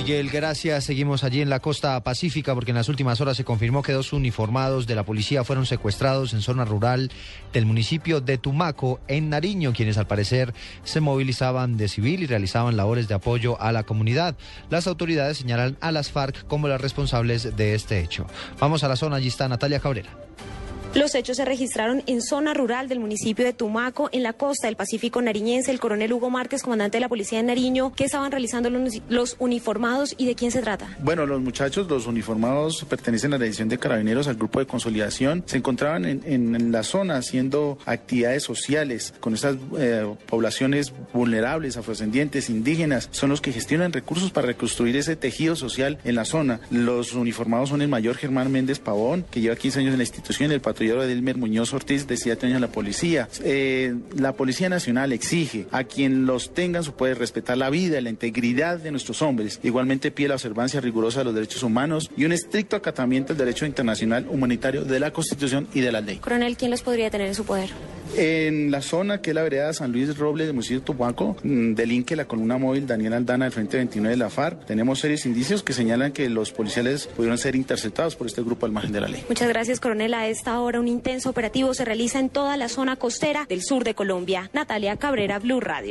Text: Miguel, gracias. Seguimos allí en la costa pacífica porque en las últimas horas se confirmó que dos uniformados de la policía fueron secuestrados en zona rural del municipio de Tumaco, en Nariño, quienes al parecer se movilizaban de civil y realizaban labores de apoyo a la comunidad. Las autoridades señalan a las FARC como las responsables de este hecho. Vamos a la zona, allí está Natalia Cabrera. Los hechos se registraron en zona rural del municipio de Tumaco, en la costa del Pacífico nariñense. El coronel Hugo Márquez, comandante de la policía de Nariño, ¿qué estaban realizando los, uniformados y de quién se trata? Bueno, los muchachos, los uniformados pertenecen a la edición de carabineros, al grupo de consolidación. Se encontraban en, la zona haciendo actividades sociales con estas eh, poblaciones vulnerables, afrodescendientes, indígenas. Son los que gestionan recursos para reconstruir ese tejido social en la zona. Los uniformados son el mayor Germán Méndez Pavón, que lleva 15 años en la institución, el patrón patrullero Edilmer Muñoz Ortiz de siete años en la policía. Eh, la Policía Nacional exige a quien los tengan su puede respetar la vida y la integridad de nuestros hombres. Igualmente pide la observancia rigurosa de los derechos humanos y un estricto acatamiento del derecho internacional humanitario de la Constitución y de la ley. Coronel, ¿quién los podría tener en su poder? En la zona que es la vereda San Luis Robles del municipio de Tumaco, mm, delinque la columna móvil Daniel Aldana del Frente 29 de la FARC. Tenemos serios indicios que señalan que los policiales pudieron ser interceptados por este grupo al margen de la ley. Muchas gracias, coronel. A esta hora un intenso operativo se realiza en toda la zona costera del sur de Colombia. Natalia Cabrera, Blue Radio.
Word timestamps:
Miguel, 0.00 0.30
gracias. 0.30 0.84
Seguimos 0.84 1.24
allí 1.24 1.42
en 1.42 1.50
la 1.50 1.60
costa 1.60 2.02
pacífica 2.02 2.54
porque 2.54 2.70
en 2.70 2.78
las 2.78 2.88
últimas 2.88 3.20
horas 3.20 3.36
se 3.36 3.44
confirmó 3.44 3.82
que 3.82 3.92
dos 3.92 4.14
uniformados 4.14 4.86
de 4.86 4.94
la 4.94 5.04
policía 5.04 5.44
fueron 5.44 5.66
secuestrados 5.66 6.32
en 6.32 6.40
zona 6.40 6.64
rural 6.64 7.12
del 7.52 7.66
municipio 7.66 8.22
de 8.22 8.38
Tumaco, 8.38 8.98
en 9.08 9.28
Nariño, 9.28 9.74
quienes 9.74 9.98
al 9.98 10.06
parecer 10.06 10.54
se 10.84 11.00
movilizaban 11.00 11.76
de 11.76 11.86
civil 11.86 12.22
y 12.22 12.26
realizaban 12.26 12.78
labores 12.78 13.08
de 13.08 13.14
apoyo 13.14 13.60
a 13.60 13.72
la 13.72 13.82
comunidad. 13.82 14.38
Las 14.70 14.86
autoridades 14.86 15.36
señalan 15.36 15.76
a 15.82 15.92
las 15.92 16.10
FARC 16.10 16.46
como 16.46 16.66
las 16.66 16.80
responsables 16.80 17.54
de 17.54 17.74
este 17.74 18.00
hecho. 18.00 18.26
Vamos 18.58 18.82
a 18.82 18.88
la 18.88 18.96
zona, 18.96 19.16
allí 19.16 19.28
está 19.28 19.48
Natalia 19.48 19.80
Cabrera. 19.80 20.08
Los 20.92 21.14
hechos 21.14 21.36
se 21.36 21.44
registraron 21.44 22.02
en 22.08 22.20
zona 22.20 22.52
rural 22.52 22.88
del 22.88 22.98
municipio 22.98 23.44
de 23.44 23.52
Tumaco, 23.52 24.08
en 24.10 24.24
la 24.24 24.32
costa 24.32 24.66
del 24.66 24.74
Pacífico 24.74 25.22
nariñense. 25.22 25.70
El 25.70 25.78
coronel 25.78 26.12
Hugo 26.12 26.30
Márquez, 26.30 26.64
comandante 26.64 26.96
de 26.96 27.00
la 27.00 27.08
policía 27.08 27.38
de 27.38 27.44
Nariño, 27.44 27.92
¿qué 27.94 28.04
estaban 28.04 28.32
realizando 28.32 28.70
los, 29.08 29.36
uniformados 29.38 30.16
y 30.18 30.26
de 30.26 30.34
quién 30.34 30.50
se 30.50 30.62
trata? 30.62 30.88
Bueno, 31.00 31.26
los 31.26 31.40
muchachos, 31.40 31.86
los 31.88 32.08
uniformados 32.08 32.84
pertenecen 32.88 33.32
a 33.32 33.38
la 33.38 33.44
edición 33.44 33.68
de 33.68 33.78
carabineros, 33.78 34.26
al 34.26 34.34
grupo 34.34 34.58
de 34.58 34.66
consolidación. 34.66 35.44
Se 35.46 35.58
encontraban 35.58 36.04
en, 36.04 36.72
la 36.72 36.82
zona 36.82 37.18
haciendo 37.18 37.78
actividades 37.86 38.42
sociales 38.42 39.14
con 39.20 39.34
estas 39.34 39.56
eh, 39.78 40.12
poblaciones 40.26 40.92
vulnerables, 41.12 41.76
afrodescendientes, 41.76 42.50
indígenas. 42.50 43.08
Son 43.12 43.30
los 43.30 43.40
que 43.40 43.52
gestionan 43.52 43.92
recursos 43.92 44.32
para 44.32 44.48
reconstruir 44.48 44.96
ese 44.96 45.14
tejido 45.14 45.54
social 45.54 45.98
en 46.02 46.16
la 46.16 46.24
zona. 46.24 46.60
Los 46.72 47.12
uniformados 47.12 47.68
son 47.68 47.80
el 47.80 47.88
mayor 47.88 48.16
Germán 48.16 48.50
Méndez 48.50 48.80
Pavón, 48.80 49.24
que 49.30 49.40
lleva 49.40 49.54
15 49.54 49.78
años 49.78 49.92
en 49.92 49.98
la 49.98 50.04
institución, 50.04 50.50
el 50.50 50.60
patrón 50.60 50.79
patrullero 50.80 51.02
Edilmer 51.02 51.36
Muñoz 51.36 51.74
Ortiz 51.74 52.06
de 52.06 52.16
siete 52.16 52.46
años 52.46 52.56
en 52.56 52.62
la 52.62 52.72
policía. 52.72 53.28
Eh, 53.44 53.94
la 54.16 54.32
Policía 54.32 54.70
Nacional 54.70 55.12
exige 55.12 55.66
a 55.72 55.84
quien 55.84 56.24
los 56.24 56.54
tengan 56.54 56.82
su 56.82 56.94
puede 56.94 57.12
respetar 57.14 57.58
la 57.58 57.68
vida 57.68 57.98
y 57.98 58.02
la 58.02 58.08
integridad 58.08 58.78
de 58.78 58.90
nuestros 58.90 59.20
hombres. 59.20 59.60
Igualmente 59.62 60.10
pide 60.10 60.28
la 60.28 60.36
observancia 60.36 60.80
rigurosa 60.80 61.18
de 61.18 61.26
los 61.26 61.34
derechos 61.34 61.62
humanos 61.62 62.10
y 62.16 62.24
un 62.24 62.32
estricto 62.32 62.76
acatamiento 62.76 63.34
del 63.34 63.38
derecho 63.44 63.66
internacional 63.66 64.26
humanitario 64.30 64.82
de 64.84 65.00
la 65.00 65.12
Constitución 65.12 65.68
y 65.74 65.80
de 65.80 65.92
la 65.92 66.00
ley. 66.00 66.16
Coronel, 66.16 66.56
¿quién 66.56 66.70
los 66.70 66.80
podría 66.80 67.10
tener 67.10 67.26
en 67.26 67.34
su 67.34 67.44
poder? 67.44 67.68
En 68.16 68.70
la 68.70 68.82
zona 68.82 69.20
que 69.20 69.30
es 69.30 69.34
la 69.34 69.42
vereda 69.42 69.72
San 69.72 69.92
Luis 69.92 70.16
Robles 70.18 70.46
del 70.46 70.54
municipio 70.54 70.80
de 70.80 70.86
Tumaco, 70.86 71.36
mm, 71.42 71.74
delinque 71.74 72.16
la 72.16 72.24
columna 72.26 72.58
móvil 72.58 72.86
Daniel 72.86 73.14
Aldana 73.14 73.44
del 73.44 73.52
Frente 73.52 73.76
29 73.76 74.16
de 74.16 74.16
la 74.16 74.30
FARC. 74.30 74.66
Tenemos 74.66 75.00
serios 75.00 75.26
indicios 75.26 75.62
que 75.62 75.72
señalan 75.72 76.12
que 76.12 76.28
los 76.28 76.52
policiales 76.52 77.06
pudieron 77.06 77.38
ser 77.38 77.56
interceptados 77.56 78.16
por 78.16 78.26
este 78.26 78.42
grupo 78.42 78.66
al 78.66 78.72
margen 78.72 78.92
de 78.92 79.00
la 79.00 79.08
ley. 79.08 79.24
Muchas 79.28 79.48
gracias, 79.48 79.80
coronel. 79.80 80.14
A 80.14 80.28
esta 80.28 80.60
hora 80.60 80.80
un 80.80 80.88
intenso 80.88 81.30
operativo 81.30 81.72
se 81.74 81.84
realiza 81.84 82.18
en 82.18 82.30
toda 82.30 82.56
la 82.56 82.68
zona 82.68 82.96
costera 82.96 83.46
del 83.48 83.62
sur 83.62 83.84
de 83.84 83.94
Colombia. 83.94 84.50
Natalia 84.52 84.96
Cabrera, 84.96 85.38
Blue 85.38 85.60
Radio. 85.60 85.88